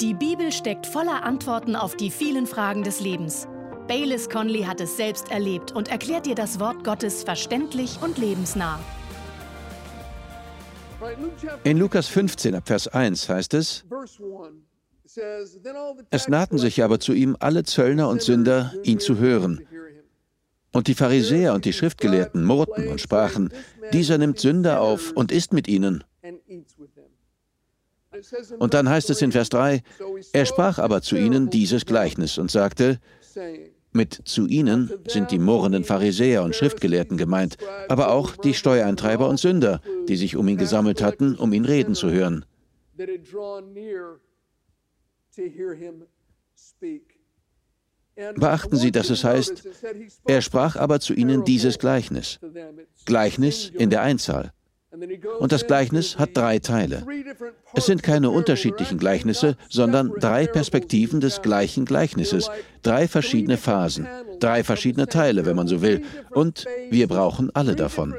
[0.00, 3.48] Die Bibel steckt voller Antworten auf die vielen Fragen des Lebens.
[3.88, 8.78] Baylis Conley hat es selbst erlebt und erklärt dir das Wort Gottes verständlich und lebensnah.
[11.64, 13.86] In Lukas 15 ab Vers 1 heißt es,
[16.10, 19.66] es nahten sich aber zu ihm alle Zöllner und Sünder, ihn zu hören.
[20.72, 23.50] Und die Pharisäer und die Schriftgelehrten murrten und sprachen,
[23.94, 26.04] dieser nimmt Sünder auf und isst mit ihnen.
[28.58, 29.82] Und dann heißt es in Vers 3,
[30.32, 33.00] er sprach aber zu ihnen dieses Gleichnis und sagte,
[33.92, 37.56] mit zu ihnen sind die murrenden Pharisäer und Schriftgelehrten gemeint,
[37.88, 41.94] aber auch die Steuereintreiber und Sünder, die sich um ihn gesammelt hatten, um ihn reden
[41.94, 42.44] zu hören.
[48.36, 49.68] Beachten Sie, dass es heißt,
[50.26, 52.38] er sprach aber zu ihnen dieses Gleichnis.
[53.04, 54.52] Gleichnis in der Einzahl.
[55.38, 57.06] Und das Gleichnis hat drei Teile.
[57.74, 62.50] Es sind keine unterschiedlichen Gleichnisse, sondern drei Perspektiven des gleichen Gleichnisses,
[62.82, 64.06] drei verschiedene Phasen,
[64.40, 66.04] drei verschiedene Teile, wenn man so will.
[66.30, 68.14] Und wir brauchen alle davon.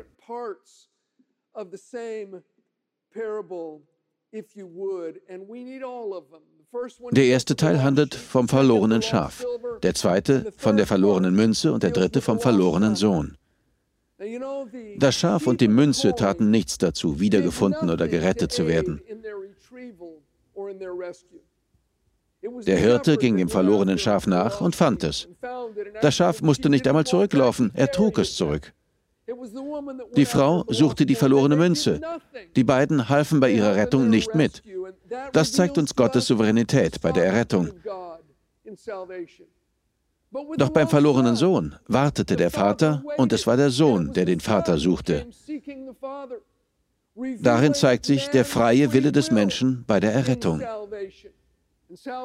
[7.12, 9.46] Der erste Teil handelt vom verlorenen Schaf,
[9.84, 13.38] der zweite von der verlorenen Münze und der dritte vom verlorenen Sohn.
[14.98, 19.02] Das Schaf und die Münze taten nichts dazu, wiedergefunden oder gerettet zu werden.
[22.66, 25.28] Der Hirte ging dem verlorenen Schaf nach und fand es.
[26.02, 28.74] Das Schaf musste nicht einmal zurücklaufen, er trug es zurück.
[30.16, 32.00] Die Frau suchte die verlorene Münze.
[32.56, 34.64] Die beiden halfen bei ihrer Rettung nicht mit.
[35.34, 37.72] Das zeigt uns Gottes Souveränität bei der Errettung.
[40.58, 44.78] Doch beim verlorenen Sohn wartete der Vater und es war der Sohn, der den Vater
[44.78, 45.26] suchte.
[47.40, 50.62] Darin zeigt sich der freie Wille des Menschen bei der Errettung.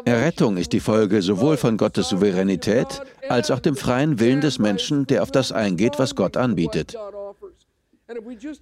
[0.04, 5.06] Errettung ist die Folge sowohl von Gottes Souveränität als auch dem freien Willen des Menschen,
[5.06, 6.96] der auf das eingeht, was Gott anbietet.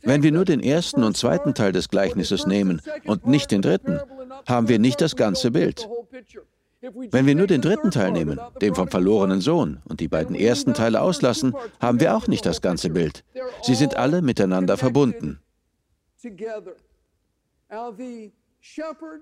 [0.03, 3.99] Wenn wir nur den ersten und zweiten Teil des Gleichnisses nehmen und nicht den dritten,
[4.47, 5.89] haben wir nicht das ganze Bild.
[6.81, 10.73] Wenn wir nur den dritten Teil nehmen, den vom verlorenen Sohn, und die beiden ersten
[10.73, 13.23] Teile auslassen, haben wir auch nicht das ganze Bild.
[13.63, 15.41] Sie sind alle miteinander verbunden.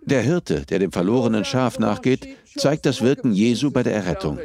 [0.03, 4.39] Der Hirte, der dem verlorenen Schaf nachgeht, zeigt das Wirken Jesu bei der Errettung.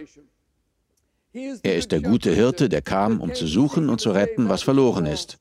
[1.33, 5.05] Er ist der gute Hirte, der kam, um zu suchen und zu retten, was verloren
[5.05, 5.37] ist.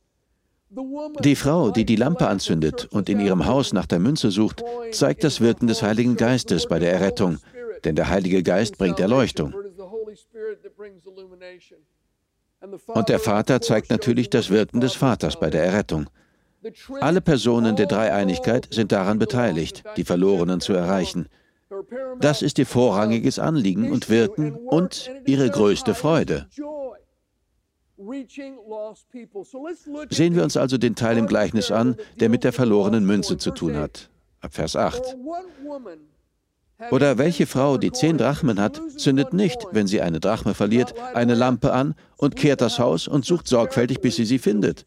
[1.21, 5.23] Die Frau, die die Lampe anzündet und in ihrem Haus nach der Münze sucht, zeigt
[5.23, 7.39] das Wirken des Heiligen Geistes bei der Errettung,
[7.85, 9.55] denn der Heilige Geist bringt Erleuchtung.
[12.87, 16.09] Und der Vater zeigt natürlich das Wirken des Vaters bei der Errettung.
[17.01, 21.29] Alle Personen der Dreieinigkeit sind daran beteiligt, die Verlorenen zu erreichen.
[22.21, 26.47] Das ist ihr vorrangiges Anliegen und Wirken und ihre größte Freude.
[30.11, 33.51] Sehen wir uns also den Teil im Gleichnis an, der mit der verlorenen Münze zu
[33.53, 34.11] tun hat.
[34.41, 35.17] Ab Vers 8.
[36.91, 41.35] Oder welche Frau, die zehn Drachmen hat, zündet nicht, wenn sie eine Drachme verliert, eine
[41.35, 44.87] Lampe an und kehrt das Haus und sucht sorgfältig, bis sie sie findet.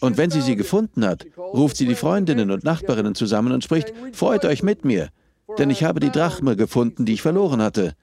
[0.00, 3.92] Und wenn sie sie gefunden hat, ruft sie die Freundinnen und Nachbarinnen zusammen und spricht,
[4.12, 5.08] freut euch mit mir,
[5.58, 7.94] denn ich habe die Drachme gefunden, die ich verloren hatte.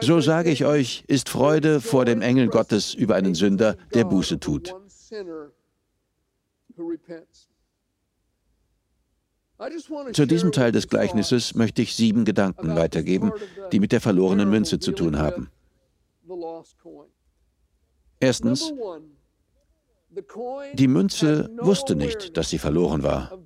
[0.00, 4.38] So sage ich euch, ist Freude vor dem Engel Gottes über einen Sünder, der Buße
[4.38, 4.74] tut.
[10.12, 13.32] Zu diesem Teil des Gleichnisses möchte ich sieben Gedanken weitergeben,
[13.72, 15.50] die mit der verlorenen Münze zu tun haben.
[18.20, 18.72] Erstens,
[20.74, 23.38] die Münze wusste nicht, dass sie verloren war.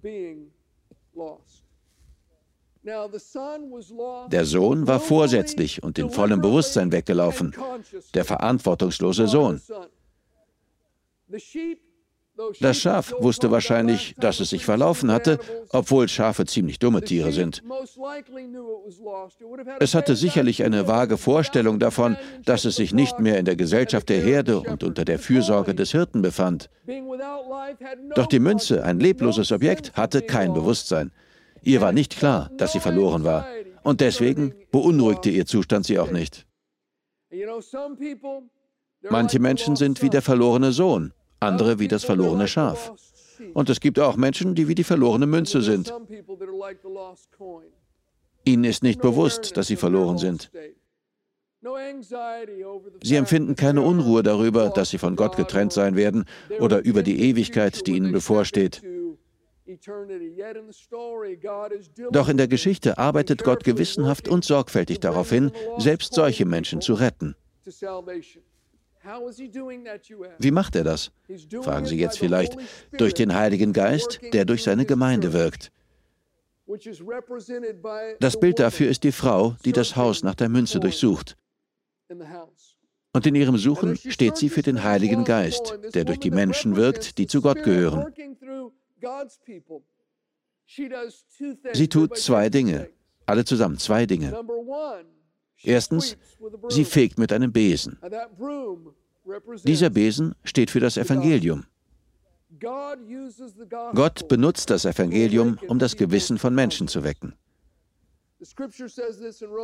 [2.83, 7.55] Der Sohn war vorsätzlich und in vollem Bewusstsein weggelaufen,
[8.15, 9.61] der verantwortungslose Sohn.
[12.61, 15.39] Das Schaf wusste wahrscheinlich, dass es sich verlaufen hatte,
[15.71, 17.63] obwohl Schafe ziemlich dumme Tiere sind.
[19.79, 24.09] Es hatte sicherlich eine vage Vorstellung davon, dass es sich nicht mehr in der Gesellschaft
[24.09, 26.71] der Herde und unter der Fürsorge des Hirten befand.
[28.15, 31.13] Doch die Münze, ein lebloses Objekt, hatte kein Bewusstsein.
[31.63, 33.47] Ihr war nicht klar, dass sie verloren war.
[33.83, 36.47] Und deswegen beunruhigte ihr Zustand sie auch nicht.
[39.09, 42.93] Manche Menschen sind wie der verlorene Sohn andere wie das verlorene Schaf.
[43.55, 45.93] Und es gibt auch Menschen, die wie die verlorene Münze sind.
[48.45, 50.51] Ihnen ist nicht bewusst, dass sie verloren sind.
[53.03, 56.25] Sie empfinden keine Unruhe darüber, dass sie von Gott getrennt sein werden
[56.59, 58.83] oder über die Ewigkeit, die ihnen bevorsteht.
[62.11, 66.95] Doch in der Geschichte arbeitet Gott gewissenhaft und sorgfältig darauf hin, selbst solche Menschen zu
[66.95, 67.37] retten.
[70.39, 71.11] Wie macht er das?
[71.63, 72.57] Fragen Sie jetzt vielleicht.
[72.93, 75.71] Durch den Heiligen Geist, der durch seine Gemeinde wirkt.
[78.21, 81.37] Das Bild dafür ist die Frau, die das Haus nach der Münze durchsucht.
[83.13, 87.19] Und in ihrem Suchen steht sie für den Heiligen Geist, der durch die Menschen wirkt,
[87.19, 88.13] die zu Gott gehören.
[91.73, 92.91] Sie tut zwei Dinge,
[93.27, 94.41] alle zusammen zwei Dinge.
[95.63, 96.17] Erstens,
[96.69, 97.99] sie fegt mit einem Besen.
[99.65, 101.65] Dieser Besen steht für das Evangelium.
[102.59, 107.35] Gott benutzt das Evangelium, um das Gewissen von Menschen zu wecken.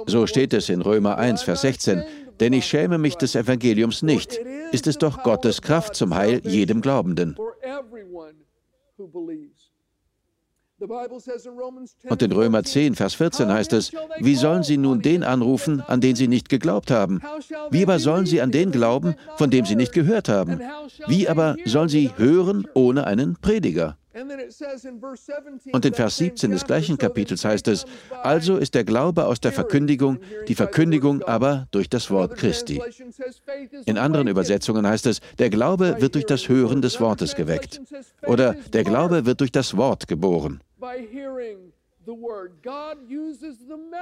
[0.07, 2.03] So steht es in Römer 1, Vers 16,
[2.41, 4.39] denn ich schäme mich des Evangeliums nicht,
[4.71, 7.37] ist es doch Gottes Kraft zum Heil jedem Glaubenden.
[12.09, 16.03] Und in Römer 10, Vers 14 heißt es, wie sollen sie nun den anrufen, an
[16.03, 17.23] den sie nicht geglaubt haben?
[17.71, 20.61] Wie aber sollen sie an den glauben, von dem sie nicht gehört haben?
[21.07, 23.97] Wie aber sollen sie hören ohne einen Prediger?
[25.73, 27.85] Und in Vers 17 des gleichen Kapitels heißt es,
[28.23, 30.19] also ist der Glaube aus der Verkündigung,
[30.49, 32.81] die Verkündigung aber durch das Wort Christi.
[33.85, 37.83] In anderen Übersetzungen heißt es, der Glaube wird durch das Hören des Wortes geweckt.
[38.27, 40.61] Oder der Glaube wird durch das Wort geboren.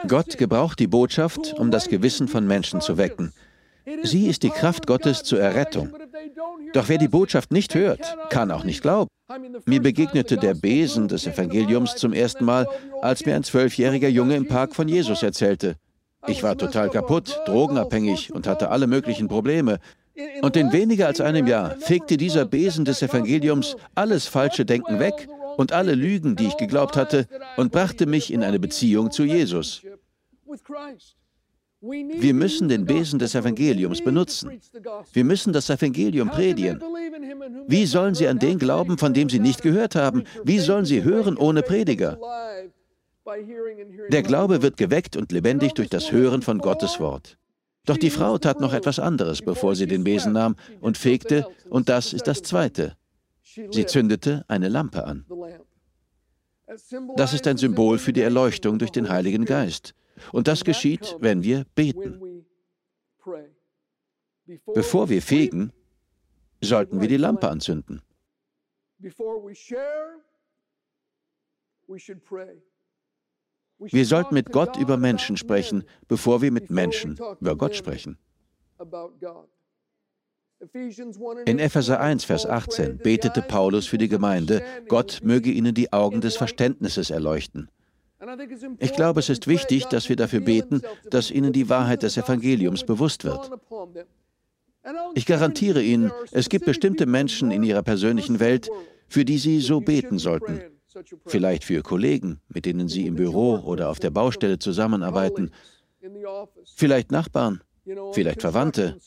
[0.09, 3.33] Gott gebraucht die Botschaft, um das Gewissen von Menschen zu wecken.
[4.03, 5.95] Sie ist die Kraft Gottes zur Errettung.
[6.73, 9.09] Doch wer die Botschaft nicht hört, kann auch nicht glauben.
[9.67, 12.67] Mir begegnete der Besen des Evangeliums zum ersten Mal,
[13.03, 15.77] als mir ein zwölfjähriger Junge im Park von Jesus erzählte.
[16.27, 19.79] Ich war total kaputt, drogenabhängig und hatte alle möglichen Probleme.
[20.43, 25.29] Und in weniger als einem Jahr fegte dieser Besen des Evangeliums alles falsche Denken weg
[25.57, 29.83] und alle Lügen, die ich geglaubt hatte, und brachte mich in eine Beziehung zu Jesus.
[31.81, 34.59] Wir müssen den Besen des Evangeliums benutzen.
[35.13, 36.81] Wir müssen das Evangelium predigen.
[37.67, 40.25] Wie sollen sie an den glauben, von dem sie nicht gehört haben?
[40.45, 42.19] Wie sollen sie hören ohne Prediger?
[44.09, 47.37] Der Glaube wird geweckt und lebendig durch das Hören von Gottes Wort.
[47.87, 51.91] Doch die Frau tat noch etwas anderes, bevor sie den Besen nahm und fegte, und
[51.91, 52.97] das ist das Zweite.
[53.71, 55.27] Sie zündete eine Lampe an.
[57.17, 59.95] Das ist ein Symbol für die Erleuchtung durch den Heiligen Geist.
[60.33, 62.47] Und das geschieht, wenn wir beten.
[64.75, 65.73] Bevor wir fegen,
[66.61, 68.03] sollten wir die Lampe anzünden.
[73.79, 78.19] Wir sollten mit Gott über Menschen sprechen, bevor wir mit Menschen über Gott sprechen.
[81.47, 86.21] In Epheser 1, Vers 18 betete Paulus für die Gemeinde, Gott möge ihnen die Augen
[86.21, 87.69] des Verständnisses erleuchten.
[88.79, 92.85] Ich glaube, es ist wichtig, dass wir dafür beten, dass ihnen die Wahrheit des Evangeliums
[92.85, 93.51] bewusst wird.
[95.15, 98.69] Ich garantiere Ihnen, es gibt bestimmte Menschen in Ihrer persönlichen Welt,
[99.09, 100.61] für die Sie so beten sollten.
[101.27, 105.51] Vielleicht für Kollegen, mit denen Sie im Büro oder auf der Baustelle zusammenarbeiten.
[106.77, 107.63] Vielleicht Nachbarn,
[108.13, 108.99] vielleicht Verwandte.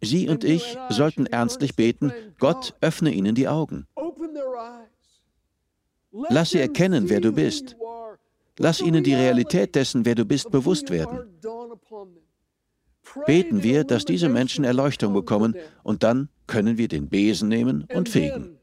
[0.00, 3.86] Sie und ich sollten ernstlich beten, Gott öffne ihnen die Augen.
[6.10, 7.76] Lass sie erkennen, wer du bist.
[8.58, 11.40] Lass ihnen die Realität dessen, wer du bist, bewusst werden.
[13.26, 18.08] Beten wir, dass diese Menschen Erleuchtung bekommen und dann können wir den Besen nehmen und
[18.08, 18.58] fegen.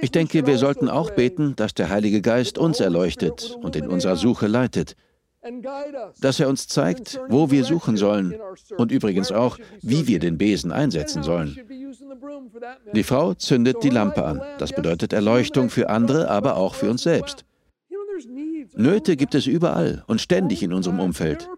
[0.00, 4.16] Ich denke, wir sollten auch beten, dass der Heilige Geist uns erleuchtet und in unserer
[4.16, 4.96] Suche leitet
[6.20, 8.34] dass er uns zeigt, wo wir suchen sollen
[8.76, 11.56] und übrigens auch, wie wir den Besen einsetzen sollen.
[12.92, 14.42] Die Frau zündet die Lampe an.
[14.58, 17.44] Das bedeutet Erleuchtung für andere, aber auch für uns selbst.
[18.74, 21.48] Nöte gibt es überall und ständig in unserem Umfeld.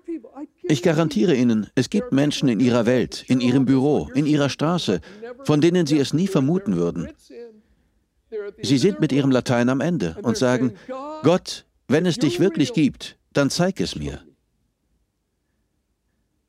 [0.63, 5.01] Ich garantiere Ihnen, es gibt Menschen in Ihrer Welt, in Ihrem Büro, in Ihrer Straße,
[5.45, 7.09] von denen Sie es nie vermuten würden.
[8.63, 10.75] Sie sind mit Ihrem Latein am Ende und sagen,
[11.23, 14.23] Gott, wenn es dich wirklich gibt, dann zeig es mir.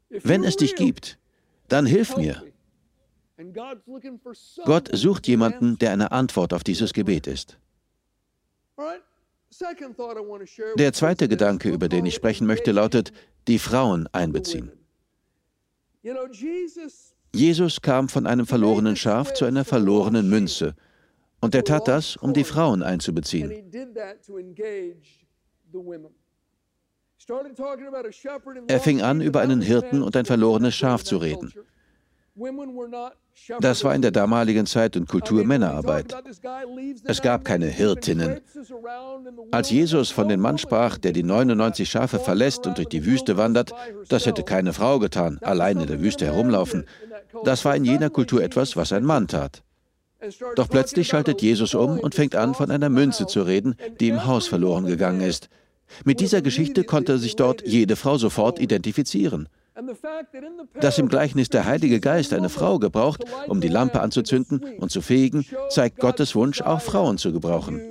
[0.09, 1.17] Wenn es dich gibt,
[1.69, 2.43] dann hilf mir.
[4.65, 7.57] Gott sucht jemanden, der eine Antwort auf dieses Gebet ist.
[10.77, 13.11] Der zweite Gedanke, über den ich sprechen möchte, lautet,
[13.47, 14.71] die Frauen einbeziehen.
[17.33, 20.75] Jesus kam von einem verlorenen Schaf zu einer verlorenen Münze.
[21.41, 23.51] Und er tat das, um die Frauen einzubeziehen.
[28.67, 31.53] Er fing an, über einen Hirten und ein verlorenes Schaf zu reden.
[33.59, 36.15] Das war in der damaligen Zeit und Kultur Männerarbeit.
[37.05, 38.39] Es gab keine Hirtinnen.
[39.51, 43.37] Als Jesus von dem Mann sprach, der die 99 Schafe verlässt und durch die Wüste
[43.37, 43.73] wandert,
[44.09, 46.85] das hätte keine Frau getan, allein in der Wüste herumlaufen.
[47.43, 49.63] Das war in jener Kultur etwas, was ein Mann tat.
[50.55, 54.25] Doch plötzlich schaltet Jesus um und fängt an, von einer Münze zu reden, die im
[54.25, 55.49] Haus verloren gegangen ist.
[56.05, 59.49] Mit dieser Geschichte konnte sich dort jede Frau sofort identifizieren.
[60.79, 65.01] Dass im Gleichnis der Heilige Geist eine Frau gebraucht, um die Lampe anzuzünden und zu
[65.01, 67.81] fegen, zeigt Gottes Wunsch, auch Frauen zu gebrauchen.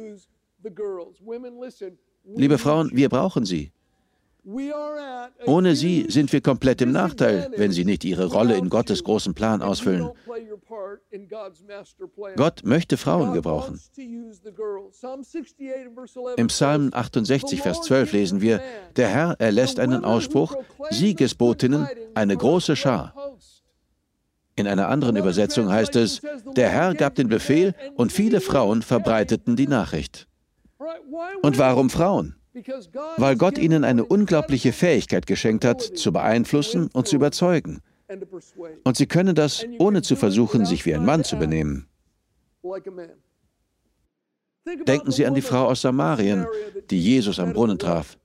[2.34, 3.72] Liebe Frauen, wir brauchen sie.
[5.46, 9.34] Ohne sie sind wir komplett im Nachteil, wenn sie nicht ihre Rolle in Gottes großen
[9.34, 10.10] Plan ausfüllen.
[12.36, 13.80] Gott möchte Frauen gebrauchen.
[16.36, 18.60] Im Psalm 68, Vers 12 lesen wir,
[18.96, 20.54] der Herr erlässt einen Ausspruch,
[20.90, 23.14] Siegesbotinnen, eine große Schar.
[24.56, 26.20] In einer anderen Übersetzung heißt es,
[26.56, 30.28] der Herr gab den Befehl und viele Frauen verbreiteten die Nachricht.
[31.42, 32.39] Und warum Frauen?
[33.16, 37.80] Weil Gott ihnen eine unglaubliche Fähigkeit geschenkt hat, zu beeinflussen und zu überzeugen.
[38.84, 41.86] Und sie können das, ohne zu versuchen, sich wie ein Mann zu benehmen.
[44.86, 46.46] Denken Sie an die Frau aus Samarien,
[46.90, 48.18] die Jesus am Brunnen traf.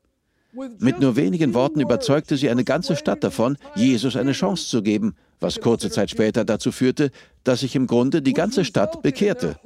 [0.79, 5.15] Mit nur wenigen Worten überzeugte sie eine ganze Stadt davon, Jesus eine Chance zu geben,
[5.39, 7.11] was kurze Zeit später dazu führte,
[7.43, 9.57] dass sich im Grunde die ganze Stadt bekehrte.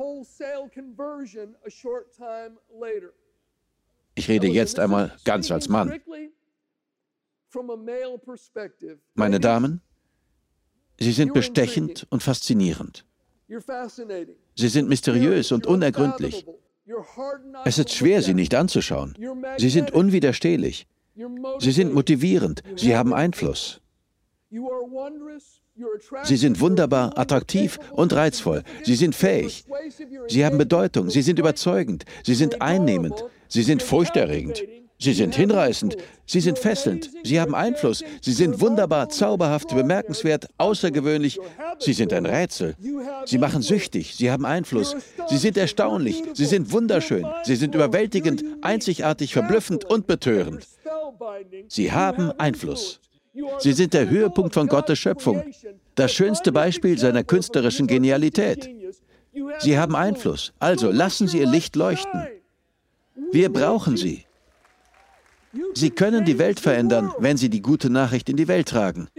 [4.19, 5.93] Ich rede jetzt einmal ganz als Mann.
[9.13, 9.81] Meine Damen,
[10.99, 13.05] Sie sind bestechend und faszinierend.
[14.55, 16.45] Sie sind mysteriös und unergründlich.
[17.63, 19.17] Es ist schwer, Sie nicht anzuschauen.
[19.57, 20.85] Sie sind unwiderstehlich.
[21.59, 22.61] Sie sind motivierend.
[22.75, 23.79] Sie haben Einfluss.
[26.23, 28.63] Sie sind wunderbar, attraktiv und reizvoll.
[28.83, 29.63] Sie sind fähig.
[30.27, 31.09] Sie haben Bedeutung.
[31.09, 32.03] Sie sind überzeugend.
[32.25, 33.23] Sie sind einnehmend.
[33.49, 34.63] Sie sind furchterregend.
[35.01, 35.95] Sie sind hinreißend.
[36.25, 37.09] Sie sind fesselnd.
[37.23, 38.03] Sie haben Einfluss.
[38.21, 41.39] Sie sind wunderbar, zauberhaft, bemerkenswert, außergewöhnlich.
[41.79, 42.75] Sie sind ein Rätsel.
[43.25, 44.15] Sie machen süchtig.
[44.15, 44.95] Sie haben Einfluss.
[45.29, 46.21] Sie sind erstaunlich.
[46.33, 47.25] Sie sind wunderschön.
[47.43, 50.67] Sie sind überwältigend, einzigartig, verblüffend und betörend.
[51.69, 52.99] Sie haben Einfluss.
[53.59, 55.43] Sie sind der Höhepunkt von Gottes Schöpfung,
[55.95, 58.69] das schönste Beispiel seiner künstlerischen Genialität.
[59.59, 62.27] Sie haben Einfluss, also lassen Sie Ihr Licht leuchten.
[63.31, 64.25] Wir brauchen Sie.
[65.73, 69.09] Sie können die Welt verändern, wenn Sie die gute Nachricht in die Welt tragen.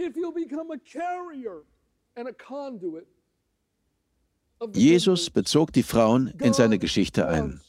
[4.73, 7.61] Jesus bezog die Frauen in seine Geschichte ein.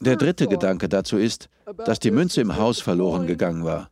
[0.00, 1.48] Der dritte Gedanke dazu ist,
[1.84, 3.90] dass die Münze im Haus verloren gegangen war.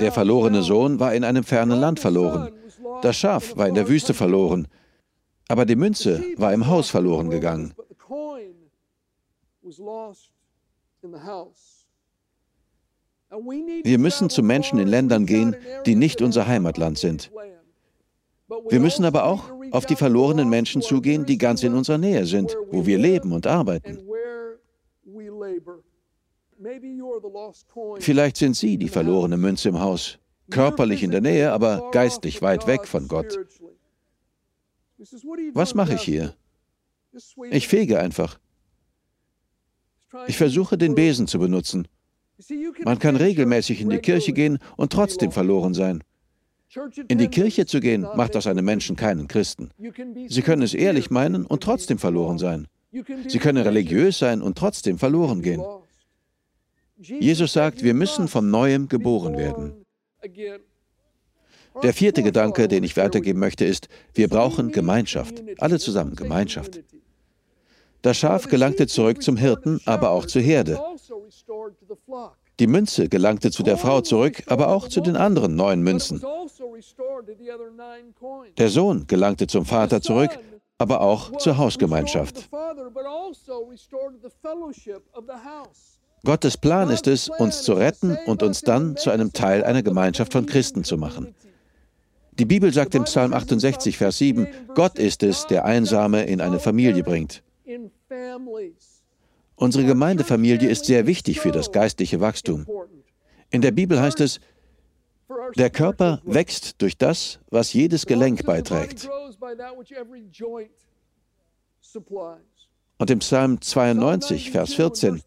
[0.00, 2.52] Der verlorene Sohn war in einem fernen Land verloren.
[3.02, 4.66] Das Schaf war in der Wüste verloren.
[5.48, 7.74] Aber die Münze war im Haus verloren gegangen.
[13.84, 15.56] Wir müssen zu Menschen in Ländern gehen,
[15.86, 17.30] die nicht unser Heimatland sind.
[18.68, 22.56] Wir müssen aber auch auf die verlorenen Menschen zugehen, die ganz in unserer Nähe sind,
[22.70, 23.98] wo wir leben und arbeiten.
[27.98, 30.18] Vielleicht sind Sie die verlorene Münze im Haus,
[30.50, 33.38] körperlich in der Nähe, aber geistlich weit weg von Gott.
[35.52, 36.34] Was mache ich hier?
[37.50, 38.38] Ich fege einfach.
[40.26, 41.88] Ich versuche den Besen zu benutzen.
[42.84, 46.02] Man kann regelmäßig in die Kirche gehen und trotzdem verloren sein.
[47.08, 49.70] In die Kirche zu gehen, macht aus einem Menschen keinen Christen.
[50.28, 52.66] Sie können es ehrlich meinen und trotzdem verloren sein.
[53.28, 55.62] Sie können religiös sein und trotzdem verloren gehen.
[56.96, 59.84] Jesus sagt, wir müssen von neuem geboren werden.
[61.82, 65.42] Der vierte Gedanke, den ich weitergeben möchte, ist, wir brauchen Gemeinschaft.
[65.58, 66.80] Alle zusammen Gemeinschaft.
[68.02, 70.78] Das Schaf gelangte zurück zum Hirten, aber auch zur Herde.
[72.60, 76.22] Die Münze gelangte zu der Frau zurück, aber auch zu den anderen neun Münzen.
[78.56, 80.38] Der Sohn gelangte zum Vater zurück,
[80.78, 82.48] aber auch zur Hausgemeinschaft.
[86.24, 90.32] Gottes Plan ist es, uns zu retten und uns dann zu einem Teil einer Gemeinschaft
[90.32, 91.34] von Christen zu machen.
[92.38, 96.58] Die Bibel sagt im Psalm 68, Vers 7, Gott ist es, der Einsame in eine
[96.58, 97.42] Familie bringt.
[99.56, 102.66] Unsere Gemeindefamilie ist sehr wichtig für das geistliche Wachstum.
[103.50, 104.40] In der Bibel heißt es,
[105.56, 109.08] Der Körper wächst durch das, was jedes Gelenk beiträgt.
[112.98, 115.20] Und im Psalm 92, Vers 14,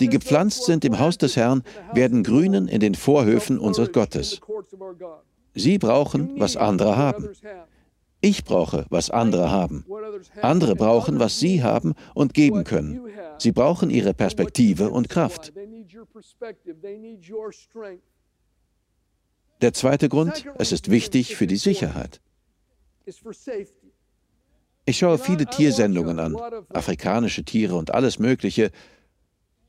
[0.00, 1.62] die gepflanzt sind im Haus des Herrn,
[1.92, 4.40] werden grünen in den Vorhöfen unseres Gottes.
[5.54, 7.28] Sie brauchen, was andere haben.
[8.22, 9.84] Ich brauche, was andere haben.
[10.42, 13.00] Andere brauchen, was sie haben und geben können.
[13.38, 15.52] Sie brauchen ihre Perspektive und Kraft.
[19.62, 22.20] Der zweite Grund, es ist wichtig für die Sicherheit.
[24.90, 26.36] Ich schaue viele Tiersendungen an,
[26.70, 28.72] afrikanische Tiere und alles Mögliche,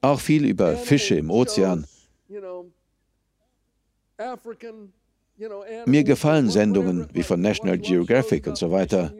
[0.02, 1.86] auch viel über Fische im Ozean.
[5.86, 9.14] Mir gefallen Sendungen wie von National Geographic und so weiter.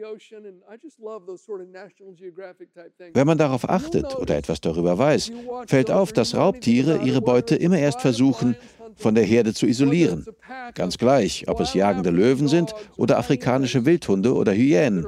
[3.12, 5.32] Wenn man darauf achtet oder etwas darüber weiß,
[5.66, 8.56] fällt auf, dass Raubtiere ihre Beute immer erst versuchen,
[8.96, 10.26] von der Herde zu isolieren.
[10.74, 15.06] Ganz gleich, ob es jagende Löwen sind oder afrikanische Wildhunde oder Hyänen.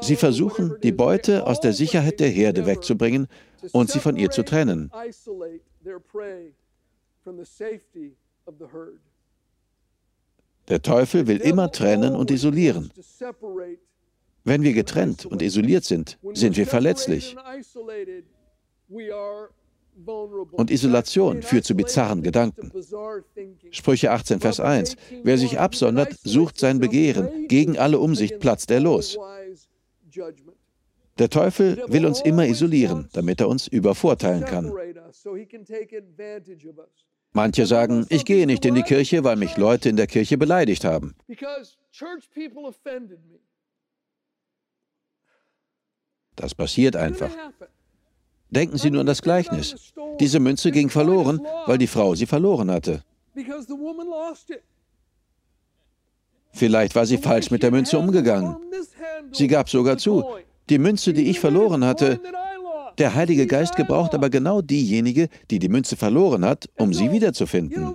[0.00, 3.28] Sie versuchen, die Beute aus der Sicherheit der Herde wegzubringen
[3.72, 4.90] und sie von ihr zu trennen.
[10.70, 12.90] Der Teufel will immer trennen und isolieren.
[14.44, 17.36] Wenn wir getrennt und isoliert sind, sind wir verletzlich.
[20.52, 22.70] Und Isolation führt zu bizarren Gedanken.
[23.70, 24.96] Sprüche 18, Vers 1.
[25.22, 27.48] Wer sich absondert, sucht sein Begehren.
[27.48, 29.18] Gegen alle Umsicht platzt er los.
[31.18, 34.72] Der Teufel will uns immer isolieren, damit er uns übervorteilen kann.
[37.32, 40.84] Manche sagen, ich gehe nicht in die Kirche, weil mich Leute in der Kirche beleidigt
[40.84, 41.14] haben.
[46.36, 47.30] Das passiert einfach.
[48.50, 49.92] Denken Sie nur an das Gleichnis.
[50.18, 53.04] Diese Münze ging verloren, weil die Frau sie verloren hatte.
[56.52, 58.56] Vielleicht war sie falsch mit der Münze umgegangen.
[59.30, 60.24] Sie gab sogar zu,
[60.68, 62.20] die Münze, die ich verloren hatte,
[63.00, 67.94] der Heilige Geist gebraucht aber genau diejenige, die die Münze verloren hat, um sie wiederzufinden.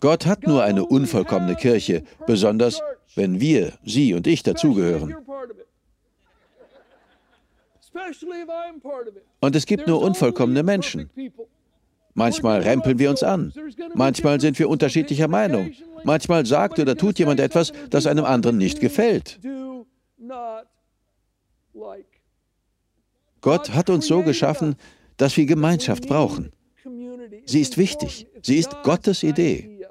[0.00, 2.82] Gott hat nur eine unvollkommene Kirche, besonders
[3.14, 5.14] wenn wir, Sie und ich dazugehören.
[9.40, 11.10] Und es gibt nur unvollkommene Menschen.
[12.14, 13.52] Manchmal rempeln wir uns an.
[13.94, 15.72] Manchmal sind wir unterschiedlicher Meinung.
[16.04, 19.38] Manchmal sagt oder tut jemand etwas, das einem anderen nicht gefällt.
[23.40, 24.76] Gott hat uns so geschaffen,
[25.16, 26.52] dass wir Gemeinschaft brauchen.
[27.44, 28.26] Sie ist wichtig.
[28.42, 29.86] Sie ist Gottes Idee.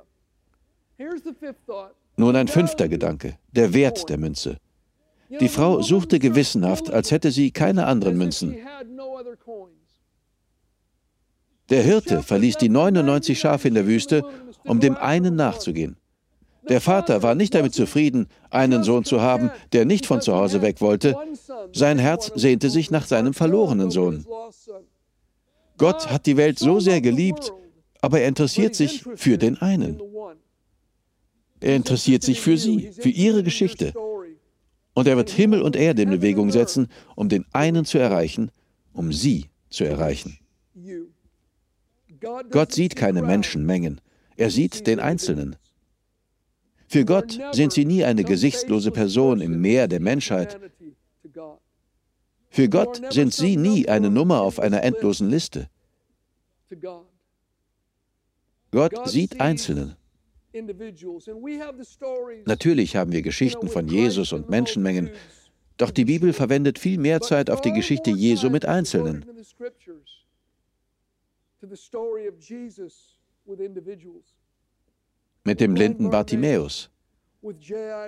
[2.17, 4.58] Nun ein fünfter Gedanke, der Wert der Münze.
[5.39, 8.56] Die Frau suchte gewissenhaft, als hätte sie keine anderen Münzen.
[11.69, 14.24] Der Hirte verließ die 99 Schafe in der Wüste,
[14.65, 15.98] um dem einen nachzugehen.
[16.69, 20.62] Der Vater war nicht damit zufrieden, einen Sohn zu haben, der nicht von zu Hause
[20.62, 21.15] weg wollte.
[21.73, 24.25] Sein Herz sehnte sich nach seinem verlorenen Sohn.
[25.78, 27.51] Gott hat die Welt so sehr geliebt,
[28.01, 30.01] aber er interessiert sich für den einen.
[31.60, 33.93] Er interessiert sich für sie, für ihre Geschichte.
[34.93, 38.51] Und er wird Himmel und Erde in Bewegung setzen, um den einen zu erreichen,
[38.93, 40.39] um sie zu erreichen.
[42.49, 43.99] Gott sieht keine Menschenmengen,
[44.38, 45.58] er sieht den Einzelnen.
[46.88, 50.60] Für Gott sind sie nie eine gesichtslose Person im Meer der Menschheit.
[52.50, 55.69] Für Gott sind sie nie eine Nummer auf einer endlosen Liste.
[58.71, 59.95] Gott sieht Einzelnen.
[62.45, 65.10] Natürlich haben wir Geschichten von Jesus und Menschenmengen,
[65.78, 69.26] doch die Bibel verwendet viel mehr Zeit auf die Geschichte Jesu mit Einzelnen.
[75.47, 76.89] Mit dem blinden Bartimäus,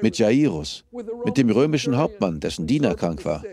[0.02, 0.84] mit Jairus,
[1.24, 3.44] mit dem römischen Hauptmann, dessen Diener krank war,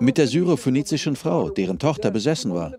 [0.00, 2.72] mit der syrophönizischen Frau, deren Tochter besessen war,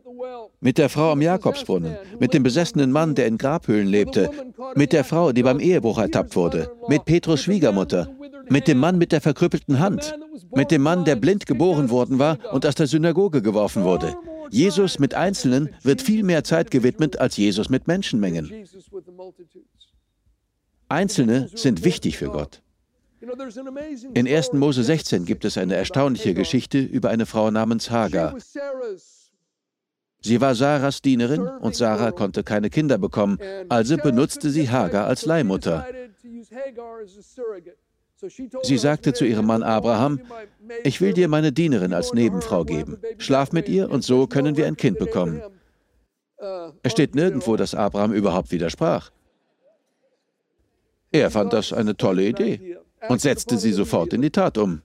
[0.60, 4.32] mit der Frau am Jakobsbrunnen, mit dem besessenen Mann, der in Grabhöhlen lebte,
[4.74, 8.10] mit der Frau, die beim Ehebruch ertappt wurde, mit Petrus Schwiegermutter,
[8.50, 10.18] mit dem Mann mit der verkrüppelten Hand,
[10.56, 14.16] mit dem Mann, der blind geboren worden war und aus der Synagoge geworfen wurde.
[14.52, 18.52] Jesus mit Einzelnen wird viel mehr Zeit gewidmet als Jesus mit Menschenmengen.
[20.90, 22.62] Einzelne sind wichtig für Gott.
[24.14, 24.54] In 1.
[24.54, 28.36] Mose 16 gibt es eine erstaunliche Geschichte über eine Frau namens Hagar.
[30.24, 35.26] Sie war Sarahs Dienerin und Sarah konnte keine Kinder bekommen, also benutzte sie Hagar als
[35.26, 35.88] Leihmutter.
[38.64, 40.22] Sie sagte zu ihrem Mann Abraham,
[40.84, 43.00] ich will dir meine Dienerin als Nebenfrau geben.
[43.18, 45.42] Schlaf mit ihr und so können wir ein Kind bekommen.
[46.84, 49.12] Es steht nirgendwo, dass Abraham überhaupt widersprach.
[51.12, 52.78] Er fand das eine tolle Idee
[53.10, 54.82] und setzte sie sofort in die Tat um.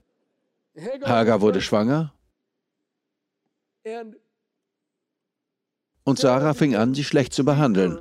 [1.03, 2.13] Hagar wurde schwanger
[6.03, 7.99] und Sarah fing an, sie schlecht zu behandeln.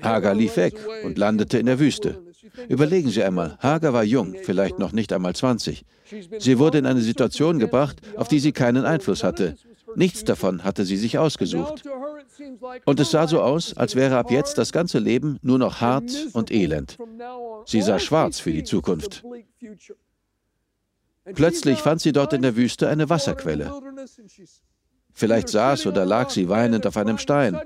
[0.00, 0.74] Hagar lief weg
[1.04, 2.22] und landete in der Wüste.
[2.68, 5.84] Überlegen Sie einmal, Hagar war jung, vielleicht noch nicht einmal 20.
[6.38, 9.56] Sie wurde in eine Situation gebracht, auf die sie keinen Einfluss hatte.
[9.94, 11.82] Nichts davon hatte sie sich ausgesucht.
[12.84, 16.10] Und es sah so aus, als wäre ab jetzt das ganze Leben nur noch hart
[16.32, 16.98] und elend.
[17.66, 19.22] Sie sah schwarz für die Zukunft.
[21.34, 23.72] Plötzlich fand sie dort in der Wüste eine Wasserquelle.
[25.12, 27.60] Vielleicht saß oder lag sie weinend auf einem Stein.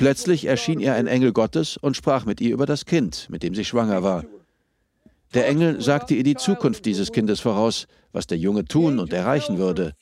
[0.00, 3.54] Plötzlich erschien ihr ein Engel Gottes und sprach mit ihr über das Kind, mit dem
[3.54, 4.24] sie schwanger war.
[5.34, 9.58] Der Engel sagte ihr die Zukunft dieses Kindes voraus, was der Junge tun und erreichen
[9.58, 9.94] würde.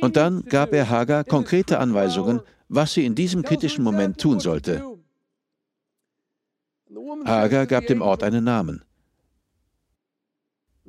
[0.00, 4.84] Und dann gab er Hagar konkrete Anweisungen, was sie in diesem kritischen Moment tun sollte.
[7.24, 8.82] Hagar gab dem Ort einen Namen.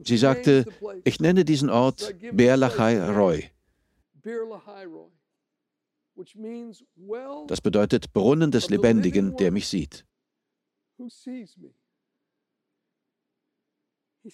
[0.04, 0.66] Sie sagte,
[1.04, 3.52] ich nenne diesen Ort Beerlachai Roy.
[7.48, 10.06] Das bedeutet Brunnen des Lebendigen, der mich sieht.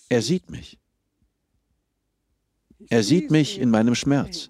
[0.10, 0.80] Er sieht mich.
[2.90, 4.50] Er sieht mich in meinem Schmerz.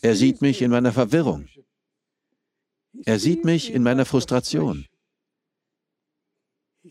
[0.00, 1.48] Er sieht mich in meiner Verwirrung.
[3.04, 4.86] Er sieht mich in meiner Frustration.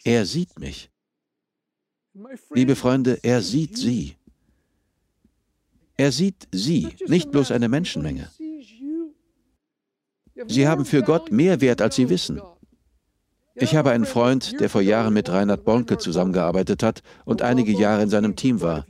[0.04, 0.92] Er sieht mich.
[2.54, 4.16] Liebe Freunde, er sieht sie.
[5.98, 8.30] Er sieht sie, nicht bloß eine Menschenmenge.
[10.48, 12.42] Sie haben für Gott mehr Wert, als sie wissen.
[13.56, 18.04] Ich habe einen Freund, der vor Jahren mit Reinhard Bonke zusammengearbeitet hat und einige Jahre
[18.04, 18.86] in seinem Team war.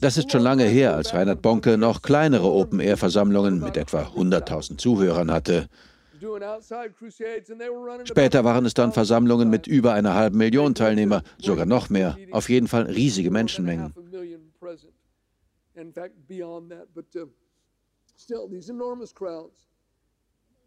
[0.00, 5.32] Das ist schon lange her, als Reinhard Bonke noch kleinere Open-Air-Versammlungen mit etwa 100.000 Zuhörern
[5.32, 5.68] hatte.
[8.04, 12.48] Später waren es dann Versammlungen mit über einer halben Million Teilnehmer, sogar noch mehr, auf
[12.48, 13.94] jeden Fall riesige Menschenmengen.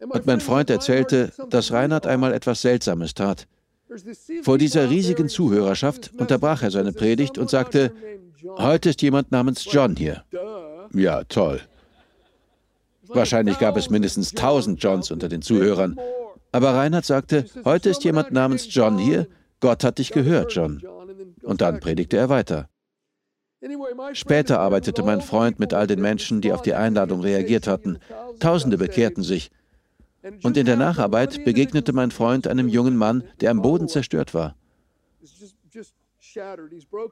[0.00, 3.46] Und mein Freund erzählte, dass Reinhard einmal etwas Seltsames tat.
[4.42, 7.92] Vor dieser riesigen Zuhörerschaft unterbrach er seine Predigt und sagte,
[8.58, 10.24] heute ist jemand namens John hier.
[10.92, 11.60] Ja, toll.
[13.12, 15.98] Wahrscheinlich gab es mindestens tausend Johns unter den Zuhörern.
[16.52, 19.26] Aber Reinhard sagte, heute ist jemand namens John hier.
[19.60, 20.82] Gott hat dich gehört, John.
[21.42, 22.68] Und dann predigte er weiter.
[24.12, 27.98] Später arbeitete mein Freund mit all den Menschen, die auf die Einladung reagiert hatten.
[28.38, 29.50] Tausende bekehrten sich.
[30.42, 34.56] Und in der Nacharbeit begegnete mein Freund einem jungen Mann, der am Boden zerstört war.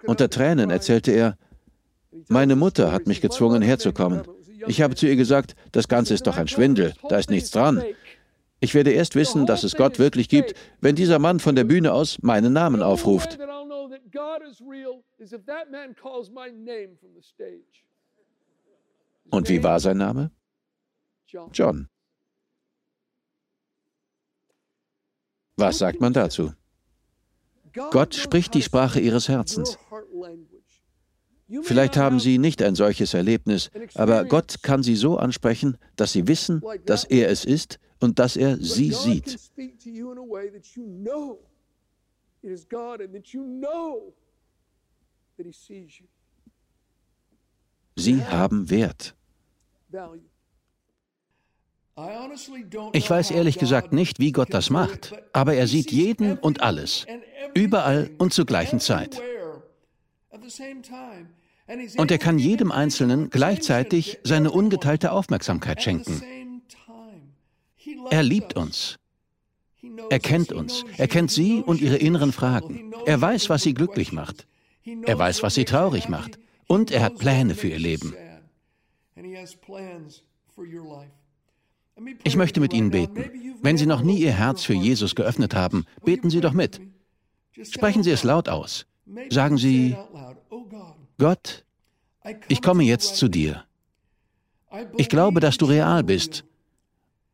[0.07, 1.37] Unter Tränen erzählte er,
[2.29, 4.23] meine Mutter hat mich gezwungen herzukommen.
[4.69, 7.83] Ich habe zu ihr gesagt, das Ganze ist doch ein Schwindel, da ist nichts dran.
[8.61, 11.93] Ich werde erst wissen, dass es Gott wirklich gibt, wenn dieser Mann von der Bühne
[11.93, 13.39] aus meinen Namen aufruft.
[19.31, 20.31] Und wie war sein Name?
[21.53, 21.89] John.
[25.57, 26.53] Was sagt man dazu?
[27.91, 29.79] Gott spricht die Sprache ihres Herzens.
[31.63, 36.29] Vielleicht haben Sie nicht ein solches Erlebnis, aber Gott kann Sie so ansprechen, dass Sie
[36.29, 39.39] wissen, dass er es ist und dass er Sie sieht.
[47.97, 49.15] Sie haben Wert.
[52.93, 57.07] Ich weiß ehrlich gesagt nicht, wie Gott das macht, aber er sieht jeden und alles,
[57.55, 59.21] überall und zur gleichen Zeit.
[61.97, 66.23] Und er kann jedem Einzelnen gleichzeitig seine ungeteilte Aufmerksamkeit schenken.
[68.11, 68.97] Er liebt uns.
[70.11, 70.85] Er kennt uns.
[70.97, 72.93] Er kennt sie und ihre inneren Fragen.
[73.05, 74.47] Er weiß, was sie glücklich macht.
[75.05, 76.39] Er weiß, was sie traurig macht.
[76.67, 78.15] Und er hat Pläne für ihr Leben.
[82.25, 83.31] Ich möchte mit Ihnen beten.
[83.61, 86.81] Wenn Sie noch nie Ihr Herz für Jesus geöffnet haben, beten Sie doch mit.
[87.63, 88.87] Sprechen Sie es laut aus.
[89.31, 89.97] Sagen Sie,
[91.19, 91.65] Gott,
[92.47, 93.65] ich komme jetzt zu dir.
[94.97, 96.45] Ich glaube, dass du real bist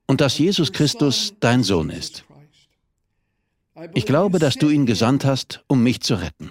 [0.07, 2.25] und dass Jesus Christus dein Sohn ist.
[3.93, 6.51] Ich glaube, dass du ihn gesandt hast, um mich zu retten.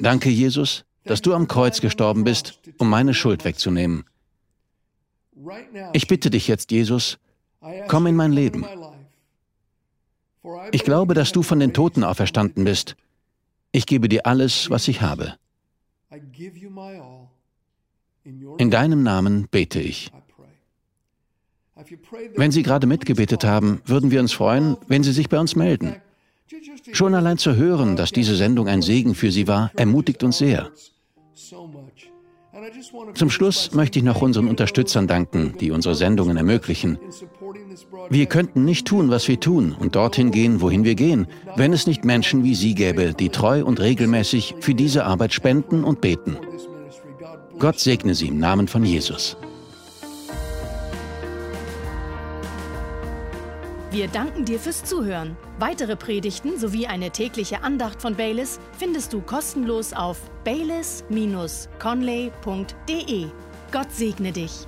[0.00, 4.04] Danke, Jesus, dass du am Kreuz gestorben bist, um meine Schuld wegzunehmen.
[5.92, 7.18] Ich bitte dich jetzt, Jesus,
[7.88, 8.66] komm in mein Leben.
[10.72, 12.96] Ich glaube, dass du von den Toten auferstanden bist
[13.72, 15.34] Ich gebe dir alles, was ich habe.
[18.58, 20.12] In deinem Namen bete ich.
[22.36, 25.96] Wenn Sie gerade mitgebetet haben, würden wir uns freuen, wenn Sie sich bei uns melden.
[26.92, 30.70] Schon allein zu hören, dass diese Sendung ein Segen für Sie war, ermutigt uns sehr.
[33.14, 36.98] Zum Schluss möchte ich noch unseren Unterstützern danken, die unsere Sendungen ermöglichen.
[38.10, 41.86] Wir könnten nicht tun, was wir tun und dorthin gehen, wohin wir gehen, wenn es
[41.86, 46.36] nicht Menschen wie Sie gäbe, die treu und regelmäßig für diese Arbeit spenden und beten.
[47.58, 49.36] Gott segne Sie im Namen von Jesus.
[53.92, 55.36] Wir danken dir fürs Zuhören.
[55.58, 63.26] Weitere Predigten sowie eine tägliche Andacht von Baylis findest du kostenlos auf baylis-conley.de.
[63.70, 64.66] Gott segne dich.